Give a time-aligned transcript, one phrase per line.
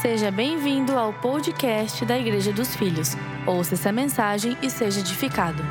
[0.00, 3.10] Seja bem-vindo ao podcast da Igreja dos Filhos.
[3.46, 5.62] Ouça essa mensagem e seja edificado.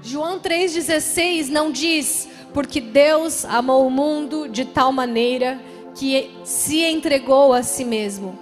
[0.00, 5.60] João 3,16 não diz, porque Deus amou o mundo de tal maneira
[5.96, 8.38] que se entregou a si mesmo.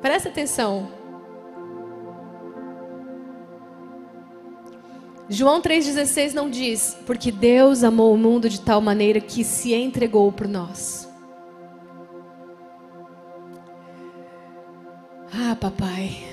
[0.00, 0.88] Presta atenção.
[5.28, 10.30] João 3,16 não diz, porque Deus amou o mundo de tal maneira que se entregou
[10.30, 11.11] por nós.
[15.34, 16.24] Ah, papai.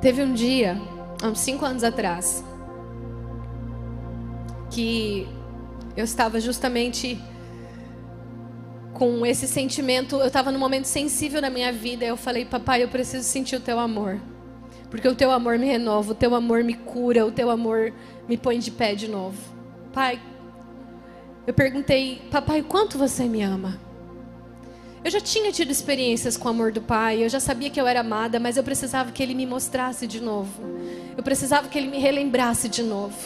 [0.00, 0.80] Teve um dia,
[1.20, 2.44] há uns cinco anos atrás,
[4.70, 5.26] que
[5.96, 7.18] eu estava justamente
[8.94, 10.16] com esse sentimento.
[10.16, 12.04] Eu estava num momento sensível na minha vida.
[12.04, 14.20] Eu falei, papai, eu preciso sentir o teu amor.
[14.90, 17.92] Porque o teu amor me renova, o teu amor me cura, o teu amor
[18.28, 19.36] me põe de pé de novo.
[19.92, 20.20] Pai,
[21.44, 23.87] eu perguntei, papai, quanto você me ama?
[25.08, 27.86] Eu já tinha tido experiências com o amor do Pai, eu já sabia que eu
[27.86, 30.62] era amada, mas eu precisava que Ele me mostrasse de novo.
[31.16, 33.16] Eu precisava que Ele me relembrasse de novo.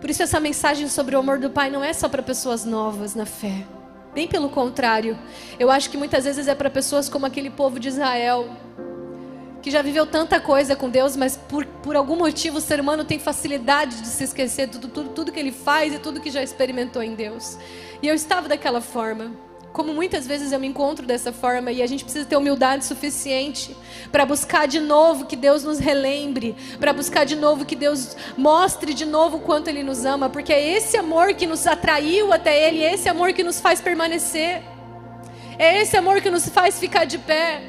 [0.00, 3.14] Por isso, essa mensagem sobre o amor do Pai não é só para pessoas novas
[3.14, 3.66] na fé.
[4.14, 5.18] Bem pelo contrário,
[5.58, 8.48] eu acho que muitas vezes é para pessoas como aquele povo de Israel,
[9.60, 13.04] que já viveu tanta coisa com Deus, mas por, por algum motivo o ser humano
[13.04, 16.30] tem facilidade de se esquecer de tudo, tudo, tudo que ele faz e tudo que
[16.30, 17.58] já experimentou em Deus.
[18.00, 19.51] E eu estava daquela forma.
[19.72, 23.74] Como muitas vezes eu me encontro dessa forma e a gente precisa ter humildade suficiente
[24.10, 28.92] para buscar de novo que Deus nos relembre, para buscar de novo que Deus mostre
[28.92, 32.68] de novo o quanto Ele nos ama, porque é esse amor que nos atraiu até
[32.68, 34.62] Ele, é esse amor que nos faz permanecer,
[35.58, 37.62] é esse amor que nos faz ficar de pé.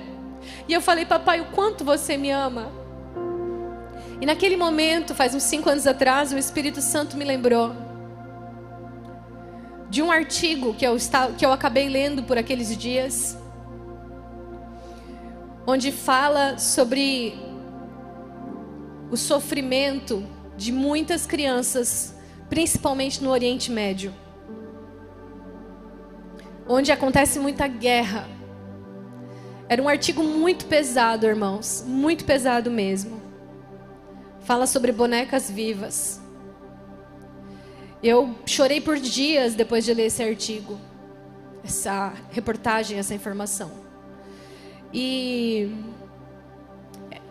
[0.67, 2.69] E eu falei, papai, o quanto você me ama.
[4.19, 7.82] E naquele momento, faz uns cinco anos atrás, o Espírito Santo me lembrou
[9.93, 13.37] de um artigo que eu, está, que eu acabei lendo por aqueles dias,
[15.67, 17.35] onde fala sobre
[19.11, 20.25] o sofrimento
[20.57, 22.15] de muitas crianças,
[22.49, 24.11] principalmente no Oriente Médio,
[26.67, 28.27] onde acontece muita guerra.
[29.69, 33.21] Era um artigo muito pesado, irmãos, muito pesado mesmo.
[34.39, 36.22] Fala sobre bonecas vivas.
[38.03, 40.77] Eu chorei por dias depois de ler esse artigo,
[41.63, 43.71] essa reportagem, essa informação.
[44.93, 45.71] E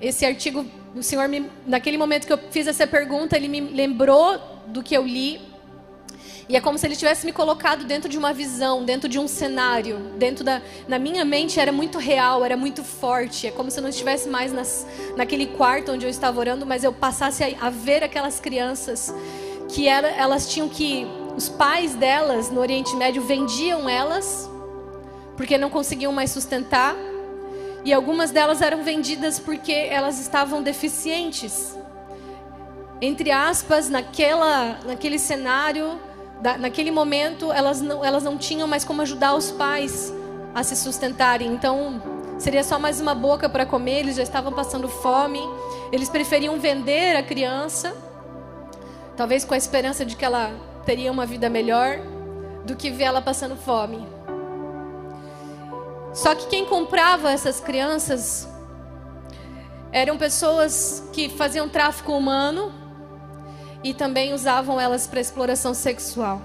[0.00, 0.64] esse artigo,
[0.96, 4.96] o Senhor me, naquele momento que eu fiz essa pergunta, ele me lembrou do que
[4.96, 5.42] eu li.
[6.48, 9.28] E é como se ele tivesse me colocado dentro de uma visão, dentro de um
[9.28, 13.46] cenário, dentro da na minha mente era muito real, era muito forte.
[13.46, 14.86] É como se eu não estivesse mais nas,
[15.18, 19.14] naquele quarto onde eu estava orando, mas eu passasse a, a ver aquelas crianças
[19.72, 21.06] que era, elas tinham que.
[21.34, 24.50] Os pais delas no Oriente Médio vendiam elas,
[25.34, 26.94] porque não conseguiam mais sustentar.
[27.84, 31.76] E algumas delas eram vendidas porque elas estavam deficientes.
[33.00, 35.98] Entre aspas, naquela, naquele cenário,
[36.40, 40.12] da, naquele momento, elas não, elas não tinham mais como ajudar os pais
[40.54, 41.48] a se sustentarem.
[41.48, 42.00] Então,
[42.38, 45.40] seria só mais uma boca para comer, eles já estavam passando fome.
[45.90, 48.11] Eles preferiam vender a criança
[49.22, 50.50] Talvez com a esperança de que ela
[50.84, 51.96] teria uma vida melhor
[52.66, 54.04] do que ver ela passando fome.
[56.12, 58.48] Só que quem comprava essas crianças
[59.92, 62.72] eram pessoas que faziam tráfico humano
[63.84, 66.42] e também usavam elas para exploração sexual.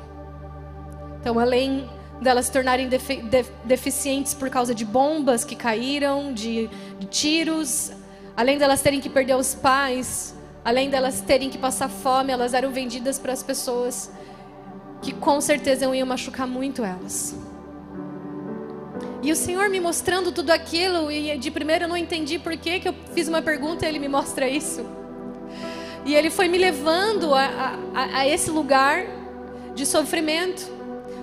[1.19, 1.89] Então, além
[2.21, 3.23] delas se tornarem defi
[3.63, 7.91] deficientes por causa de bombas que caíram, de, de tiros,
[8.35, 10.36] além delas terem que perder os pais,
[10.67, 14.11] Além delas terem que passar fome, elas eram vendidas para as pessoas
[15.01, 17.37] que com certeza iam machucar muito elas.
[19.23, 22.81] E o Senhor me mostrando tudo aquilo, e de primeiro eu não entendi por que,
[22.81, 24.85] que eu fiz uma pergunta e Ele me mostra isso.
[26.05, 27.45] E Ele foi me levando a,
[27.95, 29.05] a, a esse lugar
[29.73, 30.69] de sofrimento,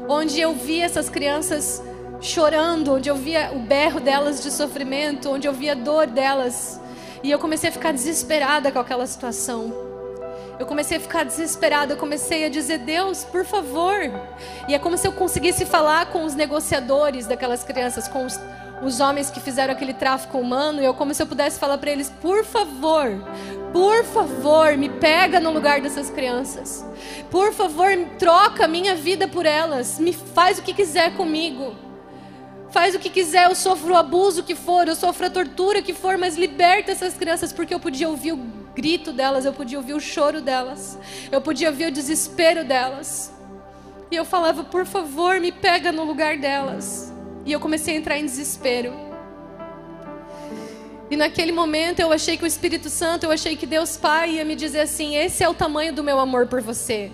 [0.09, 1.83] onde eu via essas crianças
[2.18, 6.80] chorando, onde eu via o berro delas de sofrimento, onde eu via a dor delas.
[7.24, 9.72] E eu comecei a ficar desesperada com aquela situação.
[10.59, 13.94] Eu comecei a ficar desesperada, eu comecei a dizer: Deus, por favor.
[14.68, 18.38] E é como se eu conseguisse falar com os negociadores daquelas crianças, com os,
[18.82, 21.91] os homens que fizeram aquele tráfico humano, e eu como se eu pudesse falar para
[21.91, 23.09] eles: por favor,
[23.72, 26.84] por favor, me pega no lugar dessas crianças.
[27.30, 27.88] Por favor,
[28.18, 29.98] troca minha vida por elas.
[29.98, 31.84] Me faz o que quiser comigo
[32.74, 35.94] faz o que quiser, eu sofro o abuso que for, eu sofro a tortura que
[35.94, 38.36] for, mas liberta essas crianças, porque eu podia ouvir o
[38.74, 40.98] grito delas, eu podia ouvir o choro delas,
[41.30, 43.32] eu podia ouvir o desespero delas.
[44.10, 47.12] E eu falava, por favor, me pega no lugar delas.
[47.47, 48.92] E eu comecei a entrar em desespero.
[51.09, 54.44] E naquele momento eu achei que o Espírito Santo, eu achei que Deus Pai ia
[54.44, 57.12] me dizer assim: esse é o tamanho do meu amor por você.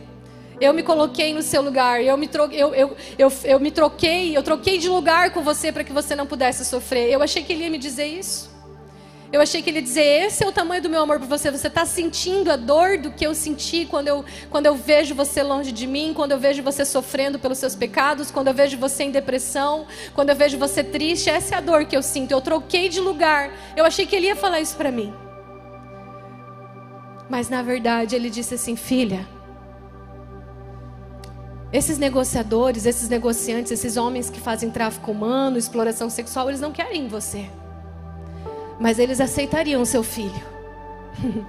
[0.60, 4.36] Eu me coloquei no seu lugar, eu me, tro eu, eu, eu, eu me troquei,
[4.36, 7.10] eu troquei de lugar com você para que você não pudesse sofrer.
[7.10, 8.50] Eu achei que ele ia me dizer isso.
[9.32, 11.50] Eu achei que ele ia dizer: Esse é o tamanho do meu amor por você.
[11.50, 15.42] Você está sentindo a dor do que eu senti quando eu, quando eu vejo você
[15.42, 19.04] longe de mim, quando eu vejo você sofrendo pelos seus pecados, quando eu vejo você
[19.04, 21.30] em depressão, quando eu vejo você triste.
[21.30, 22.32] Essa é a dor que eu sinto.
[22.32, 23.50] Eu troquei de lugar.
[23.76, 25.14] Eu achei que ele ia falar isso para mim.
[27.30, 29.39] Mas na verdade ele disse assim: Filha.
[31.72, 37.06] Esses negociadores, esses negociantes, esses homens que fazem tráfico humano, exploração sexual, eles não querem
[37.06, 37.48] você.
[38.78, 40.42] Mas eles aceitariam seu filho.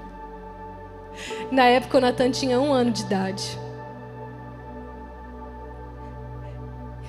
[1.52, 3.58] Na época, o Natan tinha um ano de idade.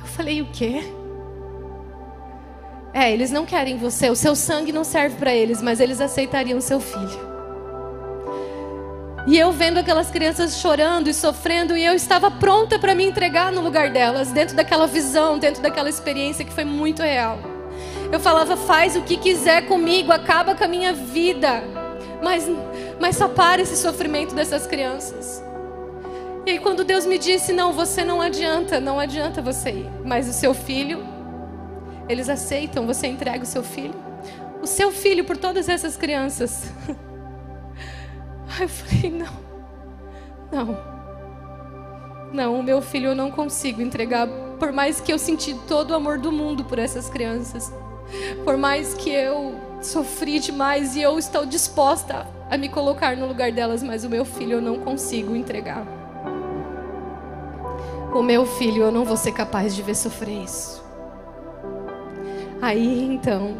[0.00, 0.82] Eu falei: o quê?
[2.94, 6.60] É, eles não querem você, o seu sangue não serve para eles, mas eles aceitariam
[6.60, 7.31] seu filho.
[9.24, 13.52] E eu vendo aquelas crianças chorando e sofrendo, e eu estava pronta para me entregar
[13.52, 17.38] no lugar delas, dentro daquela visão, dentro daquela experiência que foi muito real.
[18.10, 21.62] Eu falava, faz o que quiser comigo, acaba com a minha vida,
[22.20, 22.50] mas,
[23.00, 25.42] mas só para esse sofrimento dessas crianças.
[26.44, 30.28] E aí, quando Deus me disse: Não, você não adianta, não adianta você ir, mas
[30.28, 31.06] o seu filho,
[32.08, 33.94] eles aceitam, você entrega o seu filho,
[34.60, 36.64] o seu filho por todas essas crianças.
[38.58, 39.32] Aí eu falei: não,
[40.50, 40.92] não.
[42.32, 44.26] Não, meu filho eu não consigo entregar,
[44.58, 47.72] por mais que eu senti todo o amor do mundo por essas crianças.
[48.44, 53.52] Por mais que eu sofri demais e eu estou disposta a me colocar no lugar
[53.52, 55.86] delas, mas o meu filho eu não consigo entregar.
[58.14, 60.82] O meu filho eu não vou ser capaz de ver sofrer isso.
[62.60, 63.56] Aí então,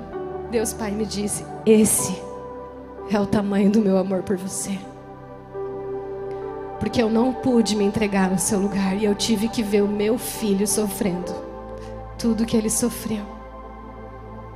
[0.51, 2.32] Deus Pai me disse: Esse
[3.17, 4.79] é o tamanho do meu amor por você.
[6.79, 9.89] Porque eu não pude me entregar no seu lugar e eu tive que ver o
[9.89, 11.33] meu filho sofrendo
[12.19, 13.25] tudo que ele sofreu.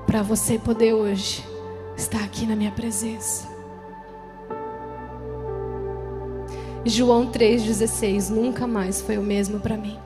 [0.07, 1.45] Para você poder hoje
[1.97, 3.49] estar aqui na minha presença.
[6.85, 9.99] João 3,16 nunca mais foi o mesmo para mim.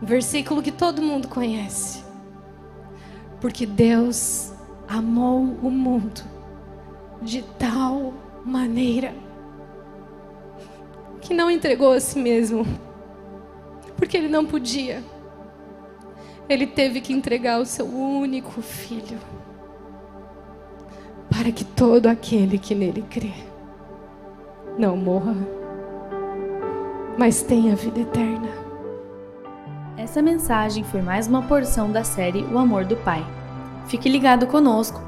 [0.00, 2.04] Um versículo que todo mundo conhece.
[3.40, 4.52] Porque Deus
[4.88, 6.37] amou o mundo
[7.20, 9.12] de tal maneira
[11.20, 12.64] que não entregou a si mesmo,
[13.96, 15.02] porque ele não podia.
[16.48, 19.18] Ele teve que entregar o seu único filho,
[21.28, 23.34] para que todo aquele que nele crê
[24.78, 25.34] não morra,
[27.18, 28.48] mas tenha vida eterna.
[29.96, 33.22] Essa mensagem foi mais uma porção da série O Amor do Pai.
[33.88, 35.07] Fique ligado conosco